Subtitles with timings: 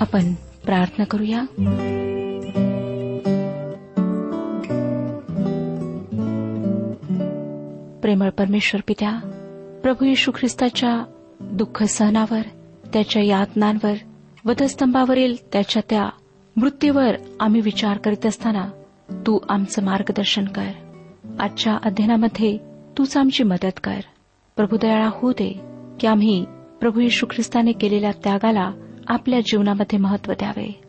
[0.00, 0.32] आपण
[0.64, 1.42] प्रार्थना करूया.
[8.02, 9.12] प्रेमळ परमेश्वर पित्या
[9.82, 11.04] प्रभू येशू ख्रिस्ताच्या
[11.40, 12.40] दुःख सहनावर
[12.92, 13.94] त्याच्या यातनांवर
[14.44, 16.08] वधस्तंभावरील त्याच्या त्या
[16.56, 18.70] मृत्यूवर आम्ही विचार करीत असताना
[19.26, 20.70] तू आमचं मार्गदर्शन कर.
[21.40, 22.58] आजच्या अध्ययनामध्ये
[22.98, 24.00] तूच आमची मदत कर.
[24.56, 25.60] प्रभू दयाळा होऊ दे
[26.00, 26.44] की आम्ही
[26.80, 28.70] प्रभू येशू ख्रिस्ताने केलेल्या त्यागाला
[29.08, 30.80] आपल्या जीवनामध्ये महत्त्व द्यावे.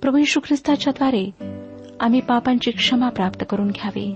[0.00, 1.30] प्रभू यशू ख्रिस्ताच्याद्वारे
[2.00, 4.14] आम्ही पापांची क्षमा प्राप्त करून घ्यावी.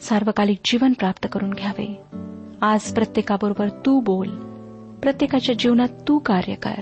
[0.00, 2.02] सार्वकालिक जीवन प्राप्त करून घ्यावे.
[2.60, 4.28] आज प्रत्येकाबरोबर तू बोल.
[5.02, 6.80] प्रत्येकाच्या जीवनात तू कार्य कर.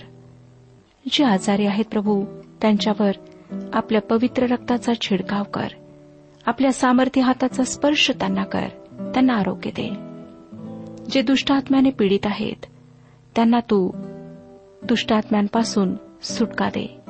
[1.12, 2.24] जे आजारी आहेत प्रभू
[2.60, 3.10] त्यांच्यावर
[3.72, 5.68] आपल्या पवित्र रक्ताचा छिडकाव कर.
[6.46, 8.68] आपल्या सामर्थ्य हाताचा स्पर्श त्यांना कर.
[9.14, 9.88] त्यांना आरोग्य दे.
[11.10, 12.66] जे दुष्टात्म्याने पीडित आहेत
[13.36, 13.90] त्यांना तू
[14.84, 17.00] दुष्टात्म्यांपासून सुटका दे.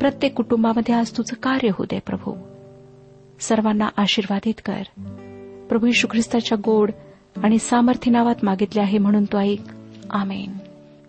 [0.00, 2.34] प्रत्येक कुटुंबामध्ये आज तुझं कार्य होऊ दे प्रभू.
[3.40, 4.82] सर्वांना आशीर्वादित कर.
[5.68, 6.90] प्रभू यशू ख्रिस्ताच्या गोड
[7.44, 9.60] आणि सामर्थ्य नावात मागितले आहे म्हणून तो ऐक.
[10.10, 10.52] आमेन.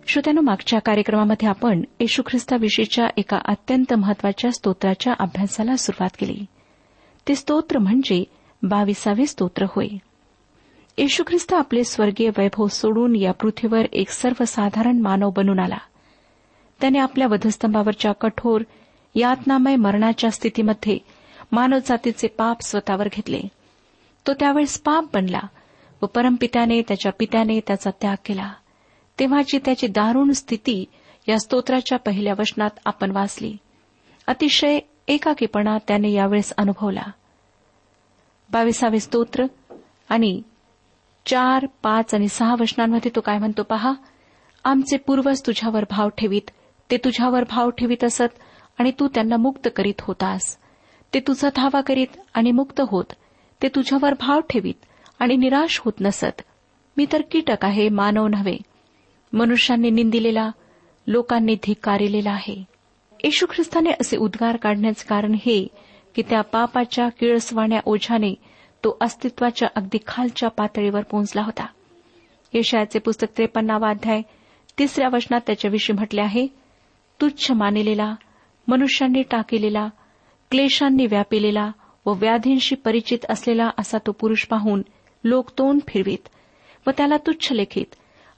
[0.08, 6.46] श्रोत्यानो मागच्या कार्यक्रमामध्ये आपण येशू ख्रिस्ताविषयीच्या एका अत्यंत महत्त्वाच्या स्तोत्राच्या अभ्यासाला सुरुवात केली.
[7.28, 8.24] ते स्तोत्र म्हणजे
[8.64, 9.88] बाविसावे स्तोत्र होय.
[11.00, 15.78] येशू ख्रिस्त आपले स्वर्गीय वैभव सोडून या पृथ्वीवर एक सर्वसाधारण मानव बनून आला.
[16.82, 18.62] त्याने आपल्या वधस्तंभावरच्या कठोर
[19.16, 20.98] यातनामय मरणाच्या स्थितीमध्ये
[21.52, 23.42] मानवजातीचे पाप स्वतःवर घेतले.
[24.28, 25.40] तो त्यावेळेस पाप बनला
[26.02, 28.54] व परमपित्याने त्याच्या पित्याने त्याचा त्याग केला.
[29.20, 30.86] तेव्हाची त्याची दारुण स्थिती
[31.28, 33.58] या स्तोत्राच्या पहिल्या वचनात आपण वाचली.
[34.28, 37.04] अतिशय एकाकीपणा त्याने यावेळेस अनुभवला.
[38.52, 39.46] बावीसावे स्तोत्र
[40.10, 40.42] आणि
[41.28, 43.94] चार पाच आणि सहा वचनांमध्ये तो काय म्हणतो पहा?
[44.64, 46.50] आमचे पूर्वज तुझ्यावर भाव ठेवीत
[46.92, 48.40] ते तुझ्यावर भाव ठेवीत असत
[48.80, 50.58] आणि तू त्यांना मुक्त करीत होतास.
[51.14, 53.06] ते तुझा धावा करीत आणि मुक्त होत
[53.62, 54.86] ते तुझ्यावर भाव ठेवीत
[55.20, 56.42] आणि निराश होत नसत.
[56.98, 58.58] मी तर कीटक आहे मानव नव्हे.
[59.34, 60.52] मनुष्यांनी निंदिलेला
[61.08, 62.64] लोकांनी धिक्कारिलेला आहे.
[63.24, 65.68] येशू ख्रिस्ताने असे उद्गार काढण्याचे कारण हे
[66.16, 68.34] की त्या पापाच्या किळसवाण्या ओझ्याने
[68.84, 71.66] तो अस्तित्वाच्या अगदी खालच्या पातळीवर पोहोचला होता.
[72.54, 74.22] यशयाचे पुस्तक त्रेपन्नावा अध्याय
[74.80, 76.48] तिसऱ्या वचनात त्याच्याविषयी म्हटले आहे
[77.22, 78.16] तुच्छ मानिलेला
[78.68, 79.90] मनुष्यांनी टाकिलेला
[80.52, 81.72] क्लेशांनी व्यापिलेला
[82.06, 84.82] व व्याधींशी परिचित असलेला असा तो पुरुष पाहून
[85.24, 86.30] लोक तोंड फिरवीत
[86.88, 87.86] व त्याला तुच्छ लेखित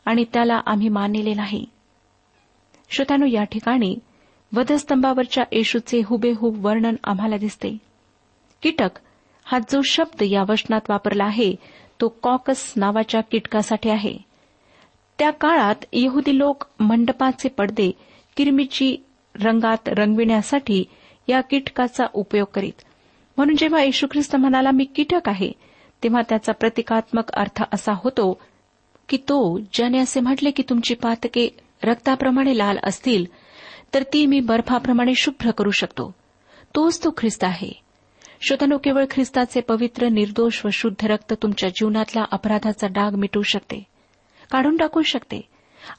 [0.05, 1.65] आणि त्याला आम्ही मानले नाही.
[2.89, 3.95] श्रोत्यानो या ठिकाणी
[4.55, 7.77] वधस्तंभावरच्या येशूचे हुबेहूब वर्णन आम्हाला दिसते.
[8.61, 8.89] कीटक
[9.51, 11.55] हा जो शब्द या वचनात वापरला आहे
[12.01, 14.17] तो कॉकस नावाच्या कीटकासाठी आहे.
[15.19, 17.91] त्या काळात यहुदी लोक मंडपाचे पडदे
[18.37, 18.97] किरमीची
[19.43, 20.83] रंगात रंगविण्यासाठी
[21.27, 22.81] या कीटकाचा उपयोग करीत.
[23.37, 25.51] म्हणून जेव्हा येशू ख्रिस्त म्हणाला मी कीटक आहे
[26.03, 28.41] तेव्हा त्याचा प्रतिकात्मक अर्थ असा होतो
[29.09, 33.25] की तो ज्याने असे म्हटले की तुमची पातके रक्ताप्रमाणे लाल असतील
[33.93, 36.15] तर ती मी बर्फाप्रमाणे शुभ्र करू शकतो.
[36.75, 37.88] तोच तो ख्रिस्त आहे.
[38.41, 43.83] श्रोतनो केवळ ख्रिस्ताचे पवित्र निर्दोष व शुद्ध रक्त तुमच्या जीवनातला अपराधाचा डाग मिटवू शकते
[44.51, 45.41] काढून टाकू शकते.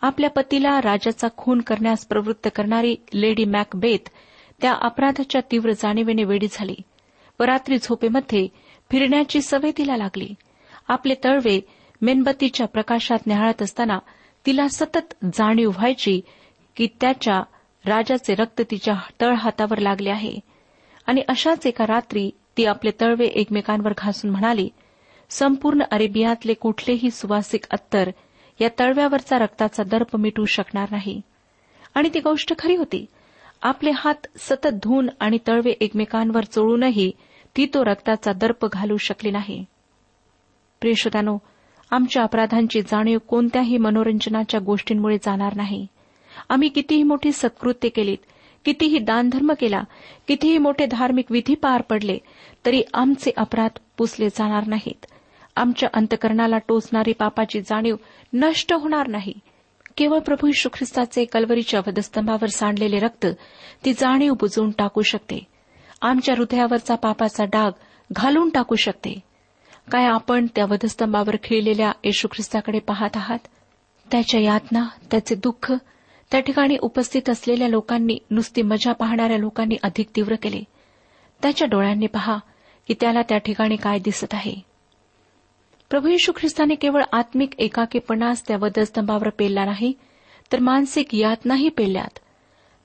[0.02, 4.09] आपल्या पतीला राजाचा खून करण्यास प्रवृत्त करणारी लेडी मॅकबेथ
[4.62, 6.75] त्या अपराधाच्या तीव्र जाणीवेने वेडी झाली.
[7.40, 8.49] व रात्री झोपेमध्ये
[8.90, 10.35] फिरण्याची सवय तिला लागली.
[10.88, 11.61] आपले तळवे
[12.02, 13.99] मेणबत्तीच्या प्रकाशात न्याहाळत असताना
[14.47, 16.20] तिला सतत जाणीव व्हायची
[16.76, 17.42] की त्याच्या
[17.87, 20.50] राजाचे रक्त तिच्या तळहातावर लागले आहे.
[21.10, 24.68] आणि अशाच एका रात्री ती आपले तळवे एकमेकांवर घासून म्हणाली
[25.30, 28.10] संपूर्ण अरेबियातले कुठलेही सुवासिक अत्तर
[28.60, 31.20] या तळव्यावरचा रक्ताचा दर्प मिटू शकणार नाही.
[31.94, 33.06] आणि ती गोष्ट खरी होती.
[33.62, 37.12] आपले हात सतत धुवून आणि तळवे एकमेकांवर चोळूनही
[37.56, 39.64] ती तो रक्ताचा दर्प घालू शकली नाही.
[40.80, 41.38] प्रियश्रोतानो
[41.90, 45.86] आमच्या अपराधांची जाणीव कोणत्याही मनोरंजनाच्या गोष्टींमुळे जाणार नाही.
[46.48, 48.18] आम्ही कितीही मोठी सत्कृत्य केलीत
[48.64, 49.82] कितीही दानधर्म केला
[50.28, 52.18] कितीही मोठे धार्मिक विधी पार पडले
[52.66, 55.06] तरी आमचे अपराध पुसले जाणार नाहीत.
[55.56, 57.96] आमच्या अंतकरणाला टोचणारी पापाची जाणीव
[58.32, 59.32] नष्ट होणार नाही.
[59.96, 63.26] केवळ प्रभू यशू ख्रिस्ताचे कलवरीच्या वधस्तंभावर सांडलेले रक्त
[63.84, 65.44] ती जाणीव बुजवून टाकू शकते.
[66.02, 67.70] आमच्या हृदयावरचा पापाचा डाग
[68.12, 69.20] घालून टाकू शकते.
[69.92, 73.38] काय आपण त्या वधस्तंभावर खिळलेल्या येशू ख्रिस्ताकडे पाहत आहात?
[74.12, 75.72] त्याच्या यातना त्याचे दुःख
[76.30, 80.62] त्या ठिकाणी उपस्थित असलेल्या लोकांनी नुसती मजा पाहणाऱ्या लोकांनी अधिक तीव्र केले.
[81.42, 82.38] त्याच्या डोळ्यांनी पहा
[82.88, 84.54] की त्याला त्या ठिकाणी काय दिसत आहे.
[85.90, 89.92] प्रभू येशू ख्रिस्ताने केवळ आत्मिक एकाकीपणास त्या वधस्तंभावर पेलला नाही
[90.52, 92.18] तर मानसिक यातनाही पेलल्यात.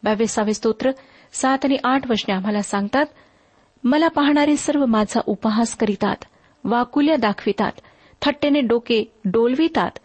[0.04, 0.92] बावेसावे स्तोत्र
[1.34, 3.06] सात आणि आठ वचने आम्हाला सांगतात
[3.84, 6.25] मला पाहणारे सर्व माझा उपहास करीतात
[6.64, 7.72] वाकुल्या दाखवितात
[8.22, 10.00] थट्टेने डोके डोलवितात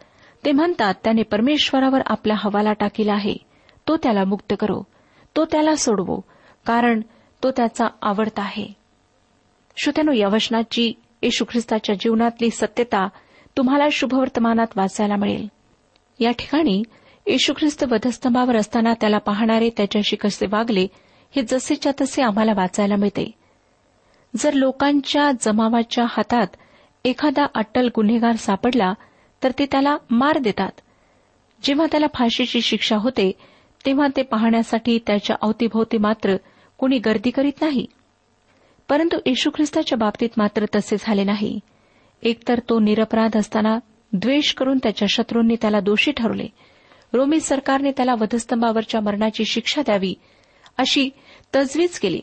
[0.45, 3.35] ते म्हणतात त्याने परमेश्वरावर आपला हवाला टाकीला आहे.
[3.87, 4.83] तो त्याला मुक्त करो.
[5.35, 6.21] तो त्याला सोडवो
[6.65, 7.01] कारण
[7.43, 8.67] तो त्याचा आवडता आहे.
[9.77, 13.07] श्रोत्यानो या वचनाची येशू ख्रिस्ताच्या जीवनातली सत्यता
[13.57, 15.47] तुम्हाला शुभवर्तमानात वाचायला मिळेल.
[16.19, 16.83] या ठिकाणी
[17.27, 20.87] येशू ख्रिस्त वधस्तंभावर असताना त्याला पाहणारे त्याच्याशी कसे वागले
[21.35, 23.31] हे जसेच्या तसे आम्हाला वाचायला मिळते.
[24.35, 26.47] जर लोकांच्या जमावाच्या हातात
[27.05, 28.93] एखादा अट्टल गुन्हेगार सापडला
[29.43, 30.71] तर ते त्याला मार देतात.
[31.63, 33.31] जेव्हा त्याला फाशीची शिक्षा होते
[33.85, 36.35] तेव्हा ते पाहण्यासाठी त्याच्या अवतीभोवती मात्र
[36.77, 37.85] कुणी गर्दी करीत नाही.
[38.89, 41.59] परंतु येशू ख्रिस्ताच्या बाबतीत मात्र तसे झाले नाही.
[42.23, 43.79] एकतर तो निरपराध असताना
[44.13, 46.47] द्वेष करून त्याच्या शत्रूंनी त्याला दोषी ठरवले.
[47.13, 50.13] रोमी सरकारने त्याला वधस्तंभावरच्या मरणाची शिक्षा द्यावी
[50.77, 51.09] अशी
[51.55, 52.21] तजवीज केली.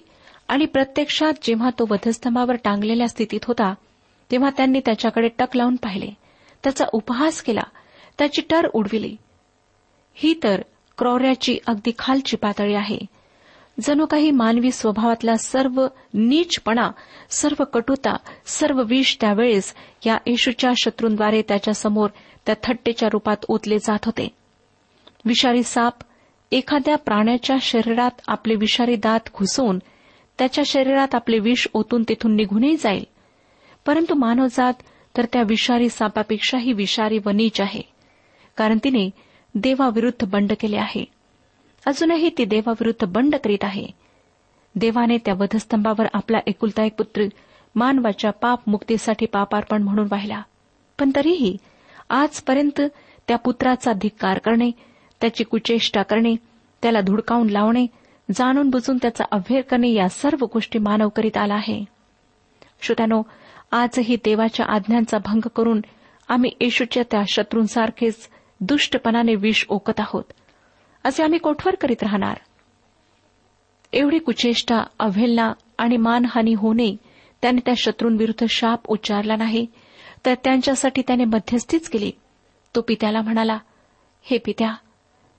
[0.49, 3.75] आणि प्रत्यक्षात जेव्हा तो वधस्तंभावर टांगलेल्या स्थितीत होता
[4.31, 6.11] तेव्हा त्यांनी त्याच्याकडे टक लावून पाहिले.
[6.65, 7.63] त्याचा उपहास केला.
[8.19, 9.17] त्याची टर उडविली.
[10.15, 10.61] ही तर
[10.99, 12.99] क्रौर्याची अगदी खालची पातळी आहे.
[13.81, 16.91] जणू काही मानवी स्वभावातला सर्व नीचपणा
[17.31, 19.75] सर्व कटुता सर्व विष त्यावेळेस
[20.07, 22.09] या येशूच्या शत्रूंद्वारे त्याच्यासमोर
[22.47, 24.29] त्या थट्टेच्या रूपात ओतले जात होते.
[25.25, 25.95] विषारी साप
[26.53, 29.79] एखाद्या प्राण्याच्या शरीरात आपले विषारी दात घुसवून
[30.39, 33.05] त्याच्या शरीरात आपले विष ओतून तिथून निघूनही जाईल.
[33.87, 34.75] परंतु मानवजात
[35.19, 37.83] तर त्या विषारी सापापेक्षाही विषारी व नीच आहे.
[38.57, 39.11] कारण तिने
[39.55, 41.05] देवाविरुद्ध बंड केले आहे.
[41.87, 43.87] अजूनही ती देवाविरुद्ध बंड करीत आहे.
[44.75, 47.23] देवाने त्या वधस्तंभावर आपला एकुलता एक पुत्र
[47.75, 50.43] मानवाच्या पाप मुक्तीसाठी पापार्पण म्हणून वाहिला.
[50.99, 51.57] पण तरीही
[52.11, 52.81] आजपर्यंत
[53.29, 54.71] त्या पुत्राचा धिक्कार करणे
[55.21, 56.35] त्याची कुचेष्टा करणे
[56.83, 57.87] त्याला धुडकावून लावणे
[58.37, 61.85] जाणून बुजून त्याचा अभ्यर करणे या सर्व गोष्टी मानव करीत आला आहे.
[62.81, 63.23] श्रोत्यानो
[63.71, 65.81] आजही देवाच्या आज्ञांचा भंग करून
[66.29, 68.29] आम्ही येशूच्या त्या शत्रूंसारखेच
[68.61, 70.25] दुष्टपणाने विष ओकत आहोत.
[71.05, 72.39] असे आम्ही कोठवर करीत राहणार?
[73.93, 76.97] एवढी कुचेष्टा अवहेलना आणि मानहानी होणे
[77.43, 79.67] त्याने त्या शत्रूंविरुद्ध शाप उच्चारला नाही
[80.27, 82.13] तर त्यांच्यासाठी त्याने मध्यस्थीच केली.
[82.75, 83.59] तो पित्याला म्हणाला
[84.23, 84.69] हे पित्या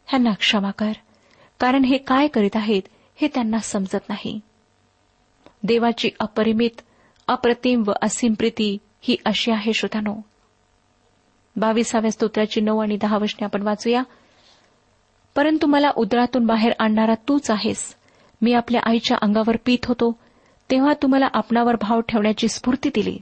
[0.08, 0.92] ह्यांना क्षमा कर
[1.60, 2.82] कारण हे काय करीत आहेत
[3.16, 4.40] हे त्यांना समजत नाही.
[5.64, 6.82] देवाची अपरिमित
[7.30, 10.16] अप्रतिम व असीम प्रीती ही अशी आहे श्रोतानो
[11.56, 14.04] बावीसाव्या स्तोत्राची नऊ आणि दहा वशने आपण वाचूया.
[15.36, 17.96] परंतु मला उदरातून बाहेर आणणारा तूच आहेस.
[18.42, 20.20] मी आपल्या आईच्या अंगावर पीत होतो
[20.72, 23.18] तेव्हा तुम्हाला आपणावर भाव ठेवण्याची स्फूर्ती दिली.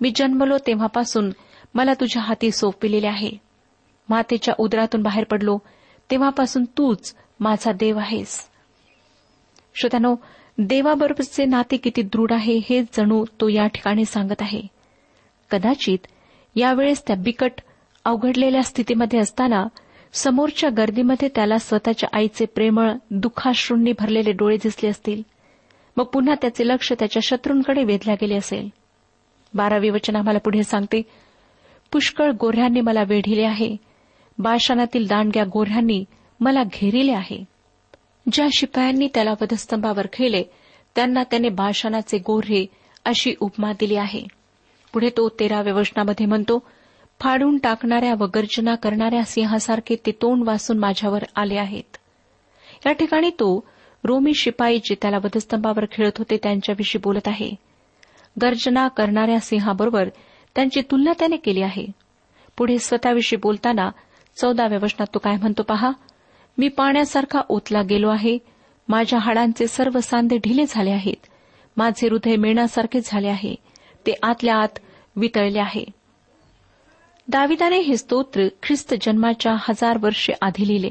[0.00, 1.30] मी जन्मलो तेव्हापासून
[1.74, 3.30] मला तुझ्या हाती सोपविलेले आहे.
[4.08, 5.58] मातेच्या उदरातून बाहेर पडलो
[6.10, 8.48] तेव्हापासून तूच माझा देव आहेस.
[9.74, 10.16] श्रोत्यानो
[10.58, 14.60] देवाबरोबरचे नाते किती दृढ आहे हे जणू तो या ठिकाणी सांगत आहे.
[15.50, 15.98] कदाचित
[16.56, 17.52] यावेळेस त्या बिकट
[18.04, 19.66] अवघडलेल्या स्थितीमध्ये असताना
[20.12, 25.22] समोरच्या गर्दीमध्ये त्याला स्वतःच्या आईचे प्रेमळ दुःखाश्रूंनी भरलेले डोळे दिसले असतील.
[25.96, 28.68] मग पुन्हा त्याचे लक्ष त्याच्या शत्रूंकडे वेधल्या गेले असेल.
[29.54, 31.02] बारावी वचन आम्हाला पुढे सांगते.
[31.92, 33.76] पुष्कळ गोऱ्ह्यांनी मला वेढिले आहे.
[34.38, 36.04] बाशानातील दांडग्या गोऱ्ह्यांनी
[36.40, 37.51] मला घेरिले आहे.
[38.32, 40.42] ज्या शिपायांनी त्याला वधस्तंभावर खेळले
[40.94, 42.66] त्यांना त्याने बाशानाचे गोऱ्हे
[43.04, 44.24] अशी उपमा दिली आहे.
[44.92, 46.66] पुढे तो तेराव्या वचनामध्ये म्हणतो
[47.20, 51.96] फाडून टाकणाऱ्या व गर्जना करणाऱ्या सिंहासारखे ते तोंड वासून माझ्यावर आले आहेत.
[52.86, 53.64] या ठिकाणी तो
[54.04, 57.50] रोमी शिपाई जे त्याला वधस्तंभावर खेळत होते त्यांच्याविषयी बोलत आहे.
[58.42, 60.08] गर्जना करणाऱ्या सिंहाबरोबर
[60.54, 61.86] त्यांची तुलना त्याने केली आहे.
[62.56, 63.90] पुढे स्वतःविषयी बोलताना
[64.36, 65.90] चौदाव्या वचनात तो काय म्हणतो पहा?
[66.58, 68.38] मी पाण्यासारखा ओतला गेलो आहे.
[68.88, 71.26] माझ्या हाडांचे सर्व सांधे ढिले झाले आहेत.
[71.76, 73.54] माझे हृदय मेणासारखे झाले आहे.
[74.06, 74.78] ते आतल्या आत
[75.16, 75.84] वितळले आहे.
[77.28, 80.90] दाविदाने हे स्तोत्र ख्रिस्त जन्माच्या हजार वर्षे आधी लिहिले.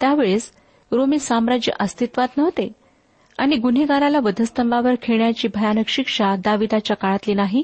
[0.00, 0.52] त्यावेळेस
[0.92, 2.72] रोमी साम्राज्य अस्तित्वात नव्हते
[3.38, 7.62] आणि गुन्हेगाराला वधस्तंभावर खेळण्याची भयानक शिक्षा दाविदाच्या काळातली नाही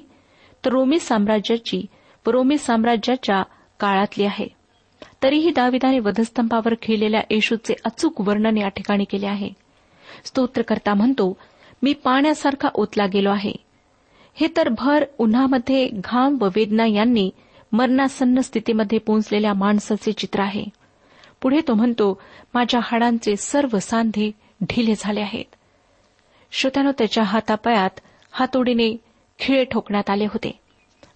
[0.64, 1.86] तर रोमी साम्राज्याची
[2.26, 3.42] व रोमी साम्राज्याच्या
[3.80, 4.55] काळातली आहे.
[5.22, 9.50] तरीही दाविदाने वधस्तंभावर खेळलेल्या येशूचे अचूक वर्णन या ठिकाणी केले आहे.
[10.24, 11.36] स्तोत्रकर्ता म्हणतो
[11.82, 13.52] मी पाण्यासारखा ओतला गेलो आहे.
[14.34, 17.30] हे तर भर उन्हामध्ये घाम व वेदना यांनी
[17.72, 20.64] मरणासन्न स्थितीमध्ये पोहोचलेल्या माणसाचे चित्र आहे.
[21.42, 22.20] पुढे तो म्हणतो
[22.54, 24.30] माझ्या हाडांचे सर्व सांधे
[24.62, 25.44] ढिले झाले आहेत.
[26.52, 28.00] श्रोत्यानो त्याच्या हातापायात
[28.30, 28.96] हातोडीने
[29.38, 30.58] खिळे ठोकण्यात आले होते.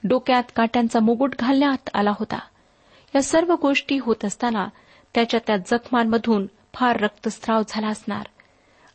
[0.04, 2.38] डोक्यात काट्यांचा मुकुट घालण्यात आला होता.
[3.14, 4.69] या सर्व गोष्टी होत असताना
[5.14, 8.26] त्याच्या त्या जखमांमधून फार रक्तस्राव झाला असणार.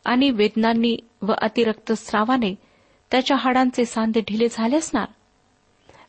[0.05, 2.55] आणि वेदनांनी व अतिरक्तस्रावाने
[3.11, 5.05] त्याच्या हाडांचे सांधे ढिले झाले असणार.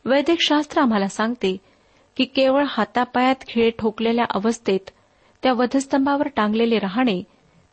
[0.05, 1.57] वैद्यकशास्त्र आम्हाला सांगते
[2.17, 4.89] की केवळ हातापायात खिळे ठोकलेल्या अवस्थेत
[5.43, 7.23] त्या वधस्तंभावर टांगलेले राहणे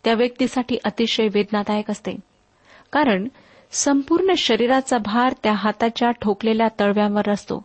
[0.04, 2.12] त्या व्यक्तीसाठी अतिशय वेदनादायक असते.
[2.92, 3.28] कारण
[3.70, 7.64] संपूर्ण शरीराचा भार त्या हाताच्या ठोकलेल्या तळव्यांवर असतो.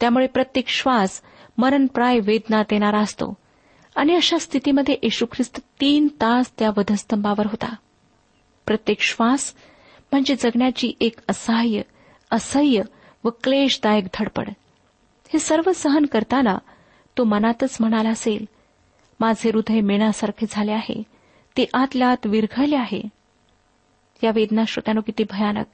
[0.00, 1.22] त्यामुळे प्रत्येक श्वास
[1.58, 3.34] मरणप्राय वेदना देणारा असतो.
[3.96, 7.74] आणि अशा स्थितीमध्ये येशू ख्रिस्त तीन तास त्या वधस्तंभावर होता.
[8.66, 9.54] प्रत्येक श्वास
[10.12, 11.82] म्हणजे जगण्याची एक असहाय्य
[12.30, 12.82] असह्य
[13.24, 14.48] व क्लेशदायक धडपड.
[15.28, 16.58] हे सर्व सहन करताना
[17.18, 18.44] तो मनातच म्हणाला असेल
[19.20, 21.02] माझे हृदय मेणासारखे झाले आहे
[21.56, 23.02] ते आतल्या आत विरघळले आहे.
[24.24, 25.64] या वेदना श्रोत्यानो किती भयानक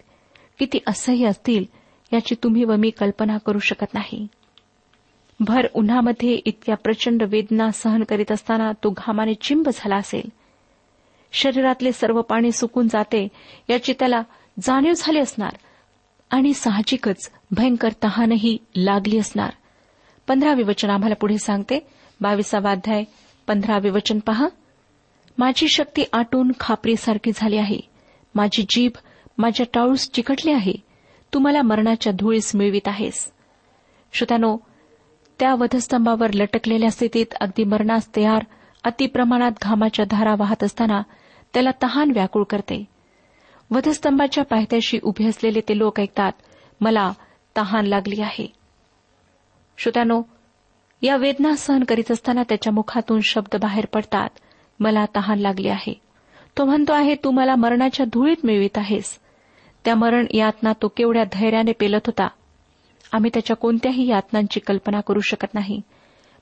[0.58, 1.64] किती असह्य असतील
[2.12, 4.26] याची तुम्ही व मी कल्पना करू शकत नाही.
[5.44, 10.28] भर उन्हामध्ये इतक्या प्रचंड वेदना सहन करीत असताना तो घामाने चिंब झाला असेल.
[11.32, 13.28] शरीरातले सर्व पाणी सुकून जाते
[13.70, 14.22] याची त्याला
[14.62, 15.52] जाणीव झाली असणार.
[16.30, 19.50] आणि साहजिकच भयंकर तहानही लागली असणार.
[20.28, 21.86] पंधरावे वचन आम्हाला पुढे सांगते.
[22.20, 23.04] बावीसावाध्याय
[23.46, 24.48] पंधरावे वचन पहा.
[25.38, 27.80] माझी शक्ती आटून खापरीसारखी झाली आहे.
[28.34, 28.90] माझी जीभ
[29.38, 30.74] माझ्या टाळूस चिकटली आहे.
[31.34, 33.32] तू मला मरणाच्या धुळीस मिळवित आहेस.
[34.12, 34.56] श्रोत्यानो
[35.38, 38.44] त्या वधस्तंभावर लटकलेल्या स्थितीत अगदी मरणास तयार
[38.84, 41.02] अतिप्रमाणात घामाच्या धारा वाहत असताना
[41.54, 42.84] त्याला तहान व्याकुळ करते.
[43.70, 46.32] वधस्तंभाच्या पायथ्याशी उभे असलेले ते लोक ऐकतात
[46.80, 47.12] मला
[47.56, 48.52] तहान लागली आहे.
[49.78, 50.22] श्रोत्यानो
[51.02, 54.28] या वेदना सहन करीत असताना त्याच्या मुखातून शब्द बाहेर पडतात
[54.80, 56.00] मला तहान लागली आहे.
[56.58, 59.18] तो म्हणतो आहे तू मला मरणाच्या धुळीत मिळवित आहेस.
[59.84, 62.28] त्या मरण यातना तो केवढ्या धैर्याने पेलत होता
[63.12, 65.80] आम्ही त्याच्या कोणत्याही यातनांची कल्पना करू शकत नाही.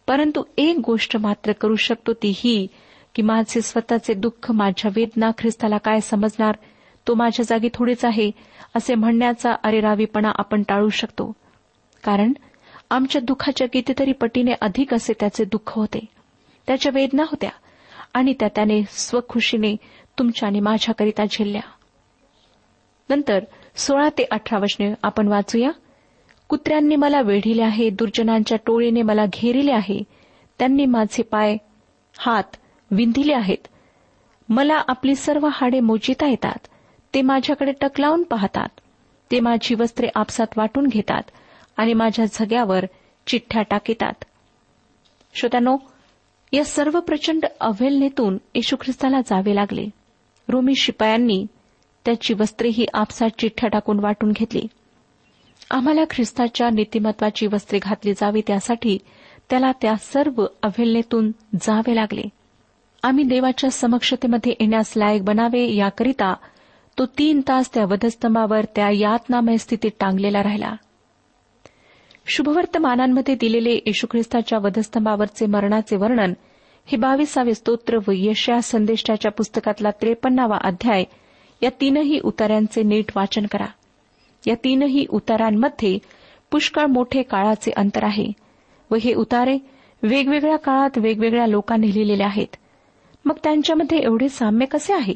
[0.06, 2.66] परंतु एक गोष्ट मात्र करू शकतो ती ही
[3.14, 6.54] की माझे स्वतःचे दुःख माझ्या वेदना ख्रिस्ताला काय समजणार
[7.08, 8.30] तो माझ्या जागी थोडीच आहे
[8.76, 11.32] असे म्हणण्याचा अरेरावीपणा आपण टाळू शकतो.
[12.04, 12.32] कारण
[12.90, 16.04] आमच्या दुःखाच्या कितीतरी पटीने अधिक असे त्याचे दुःख होते.
[16.66, 17.50] त्याच्या वेदना होत्या
[18.14, 19.76] आणि त्या त्याने स्वखुशीने
[20.18, 21.62] तुमच्या आणि माझ्याकरिता झेलल्या.
[23.08, 23.44] नंतर
[23.76, 25.70] सोळा ते अठरा वचने आपण वाचूया.
[26.50, 30.02] कुत्र्यांनी मला वेढिले आहे दुर्जनांच्या टोळीने मला घेरिले आहे.
[30.58, 31.56] त्यांनी माझे पाय
[32.18, 32.56] हात
[32.90, 33.68] विंधिले आहेत.
[34.48, 36.66] मला आपली सर्व हाडे मोजिता येतात.
[37.14, 38.68] ते माझ्याकडे टकलावून पाहतात.
[39.30, 41.22] ते माझी वस्त्रे आपसात वाटून घेतात
[41.76, 42.84] आणि माझ्या झग्यावर
[43.26, 44.24] चिठ्ठ्या टाकतात.
[45.34, 45.76] श्रोत्यानो
[46.52, 49.86] या सर्व प्रचंड अवहेलनेतून येशू ख्रिस्ताला जावे लागले.
[50.48, 51.46] रोमी शिपायांनी
[52.04, 54.62] त्याची वस्त्रेही आपसात चिठ्ठ्या टाकून वाटून घेतली.
[55.70, 58.98] आम्हाला ख्रिस्ताच्या नीतिमत्वाची वस्त्रे घातली जावी त्यासाठी
[59.50, 61.30] त्याला त्या सर्व अवहेलनेतून
[61.62, 62.22] जावे लागले.
[63.02, 66.34] आम्ही देवाच्या समक्षतेमध्ये येण्यास लायक बनावे याकरिता
[66.98, 70.74] तो तीन तास त्या वधस्तंभावर त्या यातनामय स्थितीत टांगलेला राहिला.
[72.26, 76.32] शुभवर्तमानांमध्ये दिलेले येशू ख्रिस्ताच्या वधस्तंभावरचे मरणाचे वर्णन
[76.86, 81.04] हे बावीसावे स्तोत्र व यशया संदेष्टाच्या पुस्तकातला त्रेपन्नावा अध्याय
[81.62, 83.66] या तीनही उतार्यांचे नीट वाचन करा.
[84.46, 85.98] या तीनही उतारांमध्ये
[86.50, 88.32] पुष्कळ मोठे काळाचे अंतर आहे
[88.90, 89.58] व हे उतारे
[90.02, 92.56] वेगवेगळ्या काळात वेगवेगळ्या लोकांनी लिहिलेले आहेत.
[93.24, 95.14] मग त्यांच्यामध्ये एवढे साम्य कसे आहे?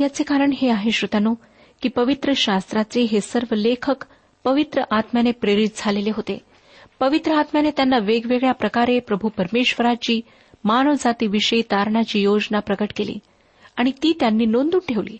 [0.00, 1.34] याचे कारण हे आहे श्रोतानो
[1.82, 4.04] की पवित्र शास्त्राचे हे सर्व लेखक
[4.44, 6.38] पवित्र आत्म्याने प्रेरित झालेले होते.
[7.00, 10.20] पवित्र आत्म्याने त्यांना वेगवेगळ्या प्रकारे प्रभू परमेश्वराची
[10.64, 13.18] मानवजातीविषयी तारणाची योजना प्रकट केली
[13.76, 15.16] आणि ती त्यांनी नोंदून ठेवली.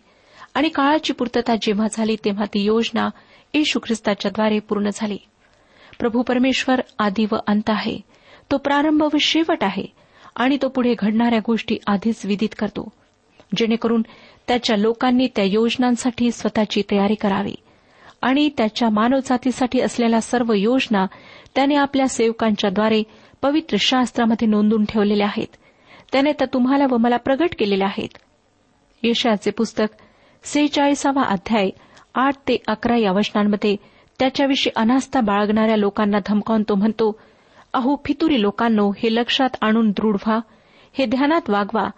[0.53, 3.09] आणि काळाची पूर्तता जेव्हा झाली तेव्हा ती योजना
[3.53, 5.17] येशू ख्रिस्ताच्याद्वारे पूर्ण झाली.
[5.99, 7.99] प्रभू परमेश्वर आदी व अंत आहे.
[8.51, 9.85] तो प्रारंभ व शेवट आहे
[10.35, 12.89] आणि तो पुढे घडणाऱ्या गोष्टी आधीच विदित करतो
[13.57, 14.01] जेणेकरून
[14.47, 17.55] त्याच्या लोकांनी त्या योजनांसाठी स्वतःची तयारी करावी
[18.21, 21.05] आणि त्याच्या मानवजातीसाठी असलेल्या सर्व योजना
[21.55, 23.03] त्याने आपल्या सेवकांच्याद्वारे
[23.41, 25.55] पवित्र शास्त्रामध्ये नोंदून ठेवलेल्या आहेत.
[26.11, 28.17] त्याने त्या तुम्हाला व मला प्रगट केलेल्या आहेत.
[29.03, 30.02] यशाचे पुस्तक
[30.43, 31.69] सेहेचाळीसावा अध्याय
[32.15, 33.75] आठ ते अकरा या वचनांमध्ये
[34.19, 37.19] त्याच्याविषयी अनास्था बाळगणाऱ्या लोकांना धमकावून तो म्हणतो
[37.73, 40.39] अहो फितुरी लोकांनो हे लक्षात आणून दृढ व्हा
[40.97, 41.89] हे ध्यानात वागवा.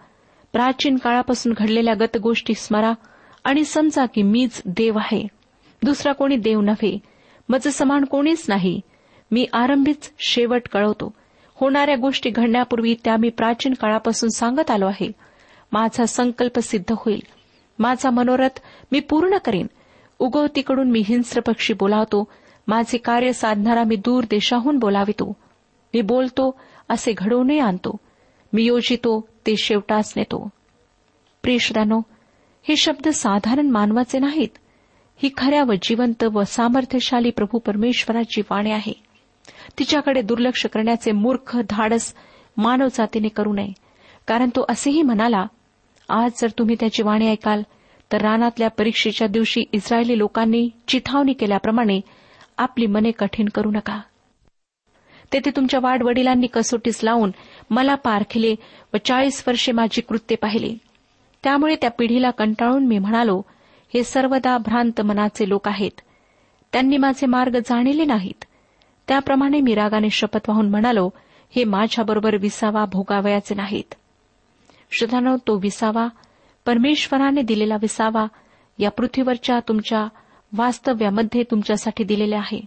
[0.52, 2.92] प्राचीन काळापासून घडलेल्या गतगोष्टी स्मरा
[3.44, 5.26] आणि समजा की मीच देव आहे.
[5.82, 6.98] दुसरा कोणी देव नव्हे.
[7.48, 8.80] मज समान कोणीच नाही.
[9.30, 11.14] मी आरंभीच शेवट कळवतो.
[11.54, 15.12] होणाऱ्या गोष्टी घडण्यापूर्वी त्या मी प्राचीन काळापासून सांगत आलो आहे.
[15.72, 17.22] माझा संकल्प सिद्ध होईल.
[17.78, 18.60] माझा मनोरथ
[18.92, 19.66] मी पूर्ण करेन.
[20.18, 22.28] उगवतीकडून मी हिंस्र पक्षी बोलावतो.
[22.68, 25.36] माझे कार्य साधणारा मी दूर देशाहून बोलावितो.
[25.94, 27.96] मी बोलतो असे घडवूनही आणतो.
[28.52, 30.48] मी योजितो ते शेवटास नेतो.
[31.42, 32.00] प्रियश्रानो
[32.62, 34.48] हे शब्द साधारण मानवाचे नाहीत.
[35.16, 38.92] ही खऱ्या व जिवंत व सामर्थ्यशाली प्रभू परमेश्वराची वाणी आहे.
[39.78, 42.14] तिच्याकडे दुर्लक्ष करण्याचे मूर्ख धाडस
[42.56, 43.72] मानवजातीने करू नये.
[44.26, 45.46] कारण तो असेही म्हणाला
[46.08, 47.62] आज जर तुम्ही त्याची वाणी ऐकाल
[48.12, 52.00] तर रानातल्या परीक्षेच्या दिवशी इस्रायली लोकांनी चिथावणी केल्याप्रमाणे
[52.58, 54.00] आपली मने कठीण करू नका.
[55.32, 57.30] तेथे तुमच्या वाडवडिलांनी कसोटीस लावून
[57.70, 58.54] मला पारखिले
[58.94, 60.74] व चाळीस वर्षे माझी कृत्ये पाहिले.
[61.44, 63.42] त्यामुळे त्या पिढीला कंटाळून मी म्हणालो
[63.94, 66.00] हे सर्वदा भ्रांत मनाचे लोक आहेत.
[66.72, 68.44] त्यांनी माझे मार्ग जाणले नाहीत.
[69.08, 71.10] त्याप्रमाणे मी रागाने शपथ वाहून म्हणालो
[71.56, 73.94] हे माझ्याबरोबर विसावा भोगावयाचे नाहीत.
[74.90, 76.08] श्रद्धानो तो विसावा.
[76.66, 78.26] परमेश्वराने दिलेला विसावा
[78.78, 80.08] या पृथ्वीवरच्या तुमच्या
[80.56, 82.60] वास्तव्यामध्ये तुमच्यासाठी दिलेले आहे.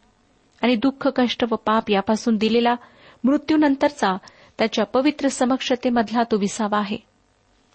[0.62, 2.75] आणि दुःख कष्ट व पाप यापासून दिलेला
[3.23, 4.17] मृत्यूनंतरचा
[4.58, 6.97] त्याच्या पवित्र समक्षतेमधला तो विसावा आहे.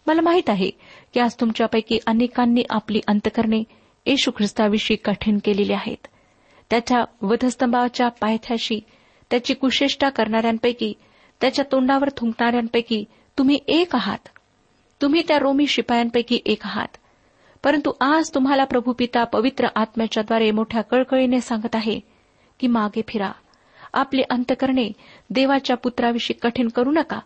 [0.06, 0.70] मला माहीत आहे
[1.14, 3.62] की आज तुमच्यापैकी अनेकांनी आपली अंतकरणे
[4.06, 6.06] येशू ख्रिस्ताविषयी कठीण केलेली आहेत.
[6.70, 8.80] त्याच्या वधस्तंभाच्या पायथ्याशी
[9.30, 10.94] त्याची कुशेष्टा करणाऱ्यांपैकी
[11.40, 13.04] त्याच्या तोंडावर थुंकणाऱ्यांपैकी
[13.38, 14.28] तुम्ही एक आहात.
[15.02, 16.96] तुम्ही त्या रोमी शिपायांपैकी एक आहात.
[17.64, 22.00] परंतु आज तुम्हाला प्रभू पिता पवित्र आत्म्याच्याद्वारे मोठ्या कळकळीने सांगत आहे
[22.60, 23.32] की मागे फिरा.
[23.92, 24.90] आपले अंतकरणे
[25.30, 27.20] देवाच्या पुत्राविषयी कठीण करू नका.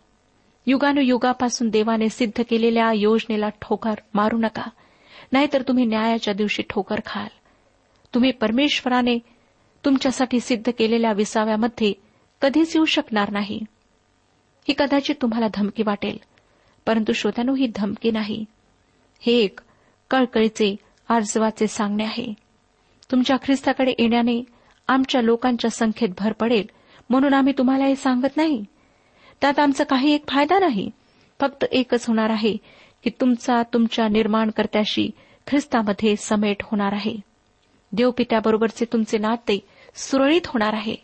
[0.66, 4.64] युगानुयुगापासून देवाने सिद्ध केलेल्या योजनेला ठोकर मारू नका.
[5.33, 7.26] नाहीतर तुम्ही न्यायाच्या दिवशी ठोकर खाल.
[8.14, 9.18] तुम्ही परमेश्वराने
[9.85, 11.92] तुमच्यासाठी सिद्ध केलेल्या विसाव्यामध्ये
[12.40, 13.61] कधीच येऊ शकणार नाही.
[14.68, 16.18] ही कदाचित तुम्हाला धमकी वाटेल.
[16.88, 18.44] परंतु श्रोत्यानो ही धमकी नाही.
[19.20, 19.61] हे एक
[20.11, 20.77] कळकळीचे
[21.09, 22.35] आर्जवाचे सांगणे आहे.
[23.11, 24.44] तुमच्या ख्रिस्ताकडे येण्याने
[24.88, 26.66] आमच्या लोकांच्या संख्येत भर पडेल
[27.11, 28.64] म्हणून आम्ही तुम्हाला हे सांगत नाही.
[29.40, 30.90] त्यात आमचा काही एक फायदा नाही.
[31.40, 32.57] फक्त एकच होणार आहे
[33.05, 35.11] की तुमचा तुमच्या निर्माणकर्त्याशी
[35.46, 37.16] ख्रिस्तामध्ये समेट होणार आहे.
[37.92, 40.96] देवपित्याबरोबरचे तुमचे नाते सुरळीत होणार आहे.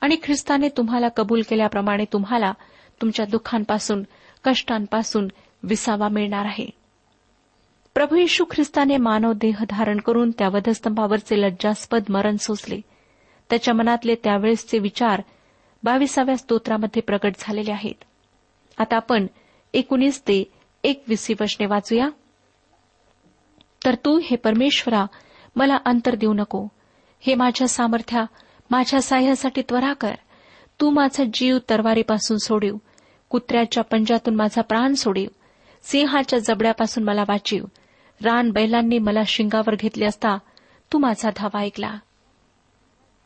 [0.00, 2.52] आणि ख्रिस्ताने तुम्हाला कबूल केल्याप्रमाणे तुम्हाला
[3.00, 4.02] तुमच्या दुःखांपासून
[4.44, 5.28] कष्टांपासून
[5.62, 6.70] विसावा मिळणार आहे.
[7.94, 12.80] प्रभू येशू ख्रिस्ताने मानव देह धारण करून त्या वधस्तंभावरचे लज्जास्पद मरण सोसले.
[13.50, 15.22] त्याच्या मनातले त्यावेळेसचे विचार
[15.82, 18.04] बावीसाव्या स्तोत्रामध्ये प्रकट झालेले आहेत.
[18.78, 19.26] आता आपण
[19.74, 20.52] एकोणीस ते
[20.84, 22.08] एकवीसवी वचने वाचूया.
[23.84, 25.06] तर तू हे परमेश्वरा
[25.56, 26.68] मला अंतर देऊ नको.
[27.20, 28.24] हे माझ्या सामर्थ्या
[28.70, 30.14] माझ्या साह्यासाठी त्वरा कर.
[30.80, 32.76] तू माझा जीव तरवारीपासून सोडीव.
[33.28, 35.28] कुत्र्याच्या पंजातून माझा प्राण सोडीव.
[35.82, 37.64] सिंहाच्या जबड्यापासून मला वाचीव.
[38.24, 40.38] रान बैलांनी मला शिंगावर घेतले असता
[40.92, 41.98] तू माझा धावा ऐकला.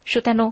[0.07, 0.51] श्रोत्यानो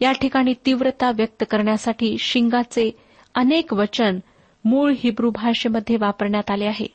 [0.00, 2.90] या ठिकाणी तीव्रता व्यक्त करण्यासाठी शिंगाचे
[3.34, 4.18] अनेक वचन
[4.64, 6.86] मूळ हिब्रू भाषेमध्ये वापरण्यात आले आहे.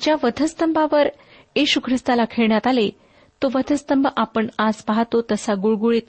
[0.00, 1.08] ज्या वधस्तंभावर
[1.56, 2.90] येशू ख्रिस्ताला खेळण्यात आले
[3.42, 6.02] तो वधस्तंभ आपण आज पाहतो तसा गुळगुळीत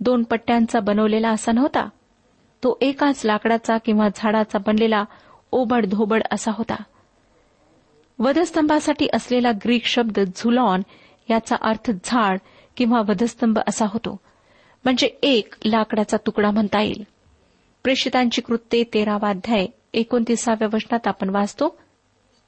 [0.00, 1.88] दोन पट्ट्यांचा बनवलेला असा नव्हता?
[2.64, 5.04] तो एकाच लाकडाचा किंवा झाडाचा बनलेला
[5.52, 6.82] ओबड धोबड असा होता.
[8.18, 10.82] वधस्तंभासाठी असलेला ग्रीक शब्द झुलॉन
[11.30, 12.38] याचा अर्थ झाड
[12.76, 14.20] किंवा वधस्तंभ असा होतो.
[14.84, 17.04] म्हणजे एक लाकडाचा तुकडा म्हणता येईल.
[17.82, 21.78] प्रेषितांची कृत्ये तेरावा अध्याय एकोणतीसाव्या वचनात आपण वाचतो.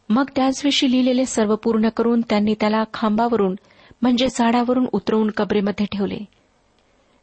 [0.09, 3.55] मग त्याचविषयी लिहिलेले सर्व पूर्ण करून त्यांनी त्याला खांबावरून
[4.03, 6.19] म्हणजे झाडावरून उतरवून कबरेमध्ये ठेवले.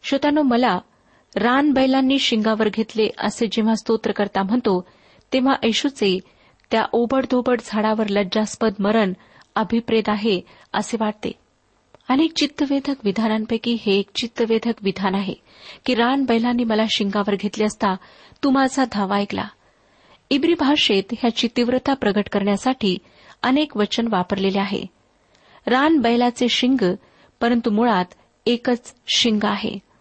[0.04, 0.80] श्रोतानो मला
[1.36, 4.86] रान बैलांनी शिंगावर घेतले असे जेव्हा स्तोत्रकर्ता म्हणतो
[5.34, 6.20] तेव्हा येशूचे
[6.72, 9.14] त्या ओबडधोबड झाडावर लज्जास्पद मरण
[9.56, 10.42] अभिप्रेत आहे
[10.74, 11.32] असे वाटते.
[12.10, 15.34] अनेक चित्तवेधक विधानांपैकी हे एक चित्तवेधक विधान आहे
[15.86, 17.96] की रान बैलांनी मला शिंगावर घेतले असता
[18.44, 19.48] तू माझा धावा ऐकला.
[20.30, 22.98] इब्री भाषेत ह्याची तीव्रता प्रगट करण्यासाठी
[23.44, 24.84] अनेक वचन वापरलेले आहे.
[25.68, 26.96] रान बैलाचे शिंग
[27.42, 28.06] परंतु मुळात
[28.46, 29.93] एकच शिंग आहे.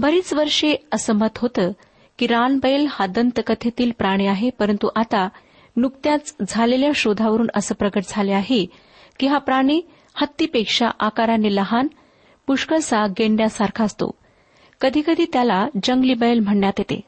[0.00, 1.72] बरीच वर्षे असं मत होतं
[2.18, 5.28] की रानबैल हा दंतकथेतील प्राणी आहे परंतु आता
[5.76, 8.66] नुकत्याच झालेल्या शोधावरून असं प्रकट झाले आहे
[9.18, 9.80] की हा प्राणी
[10.14, 11.86] हत्तीपेक्षा आकाराने लहान
[12.46, 14.10] पुष्कळसा गेंड्यासारखा असतो.
[14.80, 17.00] कधीकधी त्याला जंगली बैल म्हणण्यात येते.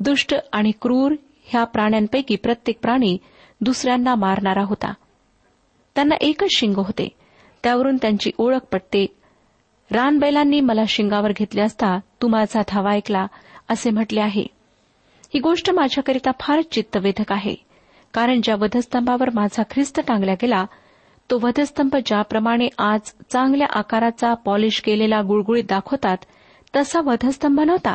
[0.00, 1.14] दुष्ट आणि क्रूर
[1.44, 3.18] ह्या प्राण्यांपैकी प्रत्येक प्राणी
[3.60, 4.94] दुसऱ्यांना मारणारा होता.
[5.94, 7.08] त्यांना एकच शिंग होते.
[7.62, 9.06] त्यावरून त्यांची ओळख पटते
[9.92, 13.26] रानबैलांनी मला शिंगावर घेतले असता तू माझा धावा ऐकला
[13.68, 14.46] असे म्हटले आहे.
[15.34, 17.54] ही गोष्ट माझ्याकरिता फारच चित्तवेधक आहे
[18.14, 20.64] कारण ज्या वधस्तंभावर माझा ख्रिस्त टांगला गेला
[21.30, 23.00] तो वधस्तंभ ज्याप्रमाणे आज
[23.30, 26.16] चांगल्या आकाराचा पॉलिश केलेला गुळगुळीत दाखवतात
[26.76, 27.94] तसा वधस्तंभ नव्हता.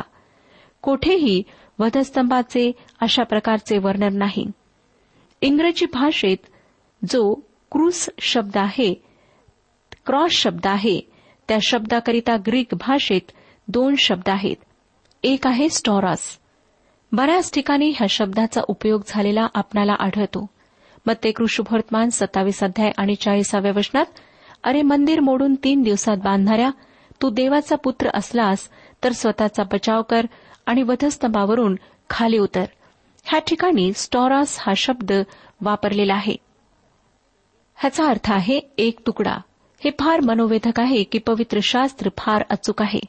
[0.82, 1.42] कोठेही
[1.78, 4.46] वधस्तंभाचे अशा प्रकारचे वर्णन नाही.
[5.40, 6.36] इंग्रजी भाषेत
[7.10, 7.34] जो
[7.72, 8.94] क्रूस शब्द आहे
[10.06, 11.15] क्रॉस शब्द आहे
[11.48, 13.32] त्या शब्दाकरिता ग्रीक भाषेत
[13.68, 14.56] दोन शब्द आहेत.
[15.22, 16.38] एक आहे स्टॉरॉस.
[17.12, 20.46] बऱ्याच ठिकाणी ह्या शब्दाचा उपयोग झालेला आपणाला आढळतो.
[21.06, 24.06] मग ते कृषुभवर्तमान सत्तावीस अध्याय आणि चाळीसाव्या वचनात
[24.64, 26.70] अरे मंदिर मोडून तीन दिवसात बांधणाऱ्या
[27.22, 28.68] तू देवाचा पुत्र असलास
[29.04, 30.26] तर स्वतःचा बचाव कर
[30.66, 31.76] आणि वधस्तंभावरून
[32.10, 32.64] खाली उतर.
[33.24, 35.12] ह्या ठिकाणी स्टॉरास हा शब्द
[35.60, 36.36] वापरलेला आहे.
[37.76, 39.36] ह्याचा अर्थ आहे एक तुकडा.
[39.84, 43.00] हे फार मनोवेधक आहे की पवित्र शास्त्र फार अचूक आहे.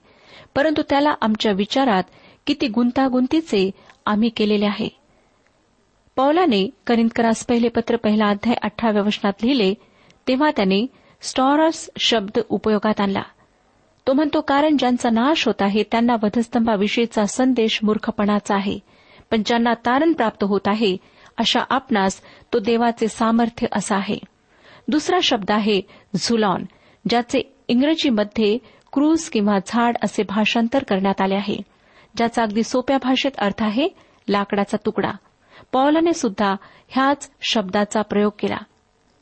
[0.56, 2.03] परंतु त्याला आमच्या विचारात
[2.47, 3.71] किती गुंतागुंतीचे
[4.06, 4.89] आम्ही केलेले आहे.
[6.15, 9.73] पौलाने करिंदकरास पहिले पत्र पहिला अध्याय अठराव्या वचनात लिहिले
[10.27, 10.88] तेव्हा त्याने
[11.21, 13.21] स्टॉरस शब्द उपयोगात आणला.
[14.08, 18.80] तो म्हणतो कारण ज्यांचा नाश होत आहे त्यांना वधस्तंभाविषयीचा संदेश मूर्खपणाचा आहे.
[19.32, 20.97] पण ज्यांना तारण प्राप्त होत आहे
[21.38, 22.21] अशा आपणास
[22.53, 24.17] तो देवाचे सामर्थ्य असा आहे.
[24.88, 25.82] दुसरा शब्द आहे
[26.15, 26.63] झुलॉन
[27.10, 28.58] ज्याचे इंग्रजीमध्ये
[28.93, 31.58] क्रूज किंवा झाड असे भाषांतर करण्यात आले आहे.
[32.17, 33.88] ज्याचा अगदी सोप्या भाषेत अर्थ आहे
[34.30, 35.12] लाकडाचा तुकडा.
[35.73, 36.56] पॉलाने सुद्धा
[36.88, 38.58] ह्याच शब्दाचा प्रयोग केला.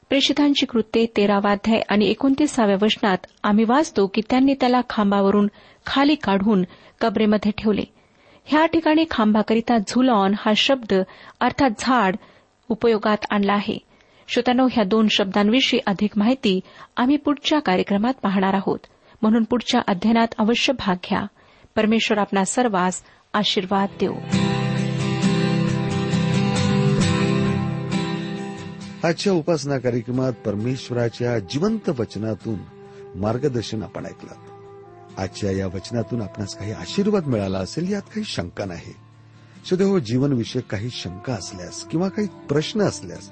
[0.10, 5.48] प्रेषितांची कृत्ये तेरावाध्याय आणि एकोणतीसाव्या वचनात आम्ही वाचतो की त्यांनी त्याला खांबावरून
[5.86, 6.64] खाली काढून
[7.02, 7.84] कबरेमध्ये ठेवले.
[8.46, 10.94] ह्या ठिकाणी खांबाकरिता झुलॉन हा शब्द
[11.40, 12.16] अर्थात झाड
[12.70, 13.78] उपयोगात आणला आहे.
[14.28, 16.60] श्रोत्यानो ह्या दोन शब्दांविषयी अधिक माहिती
[16.98, 18.80] आम्ही पुढच्या कार्यक्रमात पाहणार आहोत.
[19.22, 21.26] म्हणून पुढच्या अध्ययनात अवश्य भाग घ्या.
[21.76, 23.02] परमेश्वर आपणा सर्वांस
[23.34, 24.16] आशीर्वाद देऊ.
[29.04, 32.60] आजच्या उपासना कार्यक्रमात परमेश्वराच्या जिवंत वचनातून
[33.16, 34.34] मार्गदर्शन आपण ऐकलं.
[35.18, 38.94] आजच्या या वचनातून आपणास काही आशीर्वाद मिळाला असेल यात काही शंका नाही.
[39.70, 43.32] सदैव हो, जीवनविषयक काही शंका असल्यास किंवा काही प्रश्न असल्यास